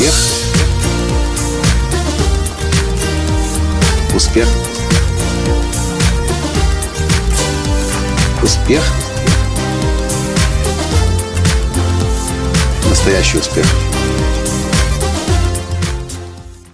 [0.00, 0.14] Успех.
[4.14, 4.48] Успех.
[8.42, 8.82] Успех.
[12.88, 13.66] Настоящий успех.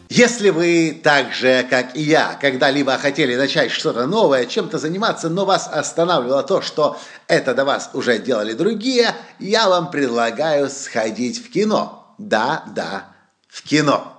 [0.09, 5.45] Если вы так же, как и я, когда-либо хотели начать что-то новое, чем-то заниматься, но
[5.45, 11.51] вас останавливало то, что это до вас уже делали другие, я вам предлагаю сходить в
[11.51, 12.15] кино.
[12.19, 13.16] Да, да,
[13.49, 14.13] в кино.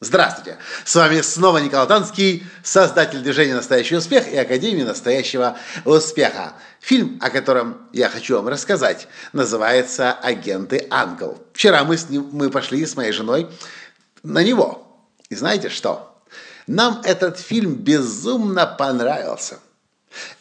[0.00, 0.58] Здравствуйте!
[0.84, 6.54] С вами снова Николай Танский, создатель движения «Настоящий успех» и Академии настоящего успеха.
[6.80, 11.40] Фильм, о котором я хочу вам рассказать, называется «Агенты Ангел».
[11.52, 13.48] Вчера мы, с ним, мы пошли с моей женой
[14.22, 14.88] на него–
[15.32, 16.22] и знаете что?
[16.66, 19.60] Нам этот фильм безумно понравился.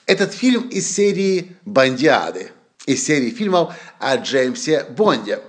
[0.06, 2.52] Этот фильм из серии «Бандиады»,
[2.86, 5.40] из серии фильмов о Джеймсе Бонде.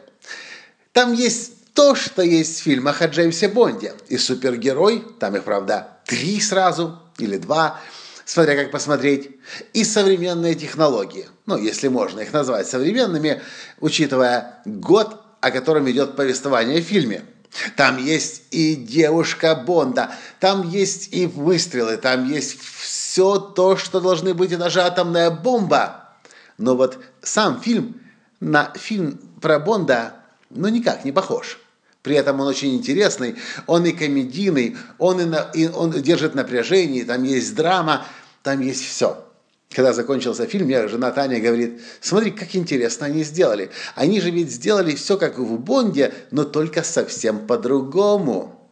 [0.92, 3.94] Там есть то, что есть в фильмах о Джеймсе Бонде.
[4.08, 7.80] И супергерой, там их, правда, три сразу или два,
[8.24, 9.30] смотря как посмотреть,
[9.72, 11.28] и современные технологии.
[11.46, 13.42] Ну, если можно их назвать современными,
[13.80, 17.24] учитывая год, о котором идет повествование в фильме–
[17.76, 24.34] там есть и девушка Бонда, там есть и выстрелы, там есть все то, что должны
[24.34, 26.08] быть, и даже атомная бомба.
[26.56, 28.00] Но вот сам фильм
[28.40, 30.14] на фильм про Бонда,
[30.50, 31.58] ну, никак не похож.
[32.02, 33.36] При этом он очень интересный,
[33.66, 38.06] он и комедийный, он, и, на, и он держит напряжение, там есть драма,
[38.42, 39.24] там есть все.
[39.70, 43.70] Когда закончился фильм, я жена Таня говорит, смотри, как интересно они сделали.
[43.94, 48.70] Они же ведь сделали все как в Бонде, но только совсем по-другому.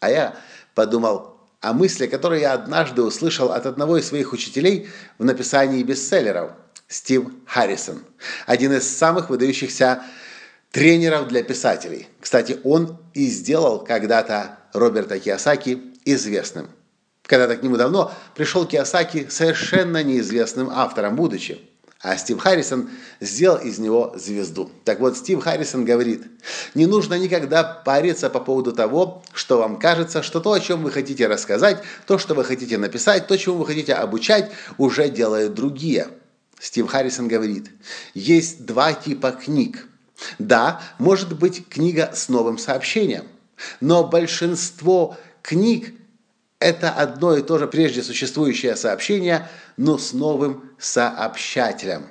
[0.00, 0.36] А я
[0.74, 6.52] подумал о мысли, которую я однажды услышал от одного из своих учителей в написании бестселлеров,
[6.88, 8.02] Стив Харрисон.
[8.46, 10.02] Один из самых выдающихся
[10.70, 12.08] тренеров для писателей.
[12.20, 16.68] Кстати, он и сделал когда-то Роберта Киосаки известным–
[17.30, 21.60] когда-то к нему давно пришел Киосаки совершенно неизвестным автором, будучи.
[22.02, 24.68] А Стив Харрисон сделал из него звезду.
[24.84, 26.24] Так вот, Стив Харрисон говорит,
[26.74, 30.90] не нужно никогда париться по поводу того, что вам кажется, что то, о чем вы
[30.90, 36.08] хотите рассказать, то, что вы хотите написать, то, чему вы хотите обучать, уже делают другие.
[36.58, 37.70] Стив Харрисон говорит,
[38.12, 39.86] есть два типа книг.
[40.38, 43.26] Да, может быть книга с новым сообщением,
[43.80, 45.94] но большинство книг
[46.58, 52.06] это одно и то же прежде существующее сообщение, но с новым сообщателем.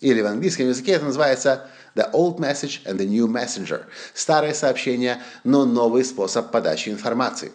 [0.00, 3.84] Или в английском языке это называется The Old Message and the New Messenger.
[4.14, 7.52] Старое сообщение, но новый способ подачи информации.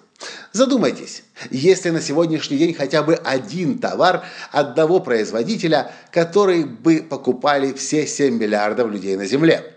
[0.52, 8.08] Задумайтесь, если на сегодняшний день хотя бы один товар одного производителя, который бы покупали все
[8.08, 9.77] 7 миллиардов людей на Земле?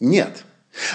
[0.00, 0.44] Нет.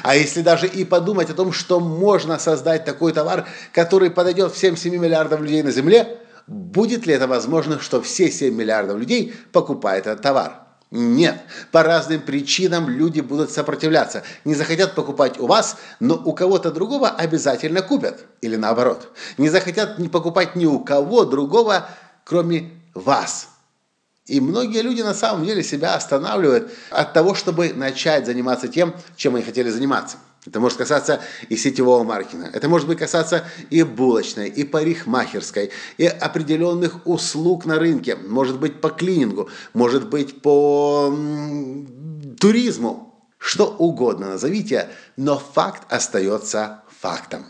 [0.02, 4.78] А если даже и подумать о том, что можно создать такой товар, который подойдет всем
[4.78, 10.08] 7 миллиардам людей на Земле, будет ли это возможно, что все 7 миллиардов людей покупают
[10.08, 10.64] этот товар?
[10.96, 11.42] Нет.
[11.72, 14.22] По разным причинам люди будут сопротивляться.
[14.46, 18.26] Не захотят покупать у вас, но у кого-то другого обязательно купят.
[18.42, 19.10] Или наоборот.
[19.40, 21.90] Не захотят покупать ни у кого другого,
[22.24, 23.50] кроме вас.
[24.26, 29.36] И многие люди на самом деле себя останавливают от того, чтобы начать заниматься тем, чем
[29.36, 30.18] они хотели заниматься.
[30.46, 32.50] Это может касаться и сетевого маркетинга.
[32.54, 38.16] Это может быть касаться и булочной, и парикмахерской, и определенных услуг на рынке.
[38.16, 41.14] Может быть по клинингу, может быть по
[42.40, 43.10] туризму.
[43.38, 47.46] Что угодно назовите, но факт остается фактом.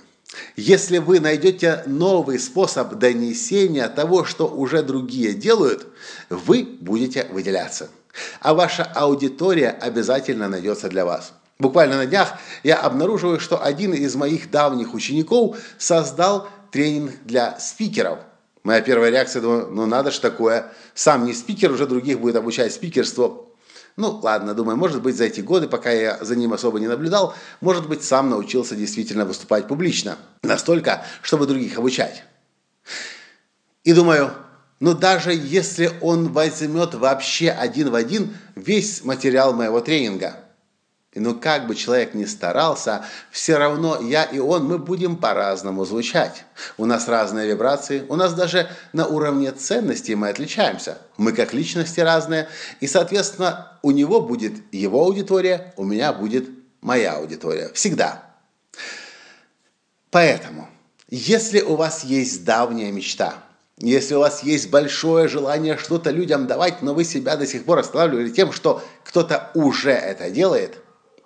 [0.56, 5.88] Если вы найдете новый способ донесения того, что уже другие делают,
[6.30, 7.90] вы будете выделяться.
[8.40, 11.34] А ваша аудитория обязательно найдется для вас.
[11.58, 18.19] Буквально на днях я обнаруживаю, что один из моих давних учеников создал тренинг для спикеров.
[18.63, 20.72] Моя первая реакция, думаю, ну надо же такое.
[20.94, 23.52] Сам не спикер, уже других будет обучать спикерству.
[23.95, 27.36] Ну, ладно, думаю, может быть, за эти годы, пока я за ним особо не наблюдал,
[27.62, 30.18] может быть, сам научился действительно выступать публично.
[30.42, 32.24] Настолько, чтобы других обучать.
[33.84, 34.31] И думаю,
[34.80, 40.38] ну даже если он возьмет вообще один в один весь материал моего тренинга–
[41.13, 45.86] и ну как бы человек ни старался, все равно я и он, мы будем по-разному
[45.86, 46.44] звучать.
[46.77, 50.98] У нас разные вибрации, у нас даже на уровне ценностей мы отличаемся.
[51.18, 52.48] Мы как личности разные,
[52.80, 56.50] и, соответственно, у него будет его аудитория, у меня будет
[56.81, 57.69] моя аудитория.
[57.74, 58.24] Всегда.
[60.10, 60.68] Поэтому,
[61.10, 63.36] если у вас есть давняя мечта,
[63.77, 67.80] если у вас есть большое желание что-то людям давать, но вы себя до сих пор
[67.80, 70.77] останавливали тем, что кто-то уже это делает–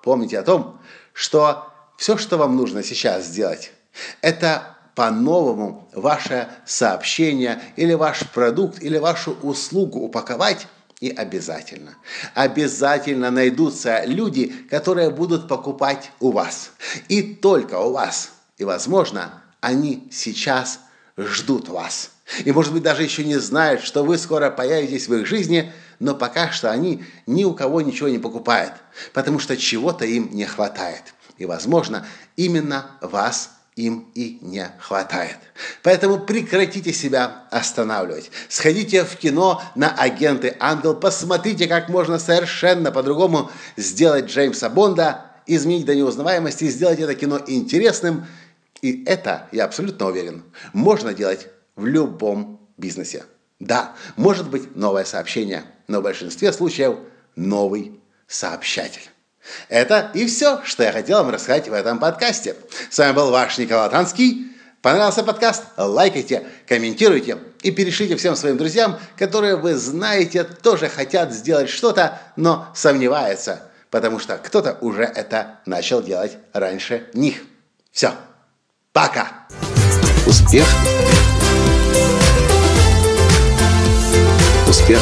[0.08, 0.80] Помните о том,
[1.12, 1.68] что
[1.98, 3.74] все, что вам нужно сейчас сделать,
[4.22, 10.68] это по-новому ваше сообщение или ваш продукт или вашу услугу упаковать
[11.02, 11.96] и обязательно,
[12.36, 16.72] обязательно найдутся люди, которые будут покупать у вас.
[17.10, 18.30] И только у вас.
[18.58, 20.80] И, возможно, они сейчас
[21.18, 22.12] ждут вас.
[22.46, 26.16] И, может быть, даже еще не знают, что вы скоро появитесь в их жизни, но
[26.16, 28.74] пока что они ни у кого ничего не покупают,
[29.14, 31.14] потому что чего-то им не хватает.
[31.38, 32.06] И, возможно,
[32.36, 35.38] именно вас им и не хватает.
[35.84, 38.32] Поэтому прекратите себя останавливать.
[38.50, 45.86] Сходите в кино на «Агенты Ангел», посмотрите, как можно совершенно по-другому сделать Джеймса Бонда, изменить
[45.86, 48.26] до неузнаваемости, сделать это кино интересным.
[48.82, 53.26] И это, я абсолютно уверен, можно делать в любом бизнесе.
[53.60, 56.98] Да, может быть новое сообщение, но в большинстве случаев
[57.36, 59.10] новый сообщатель.
[59.70, 62.56] Это и все, что я хотел вам рассказать в этом подкасте.
[62.90, 64.48] С вами был ваш Николай Танский.
[64.82, 65.64] Понравился подкаст?
[65.78, 72.68] Лайкайте, комментируйте и перешлите всем своим друзьям, которые вы знаете, тоже хотят сделать что-то, но
[72.76, 77.42] сомневаются, потому что кто-то уже это начал делать раньше них.
[77.92, 78.12] Все.
[78.94, 79.48] Пока.
[80.26, 80.68] Успех.
[84.68, 85.02] Успех.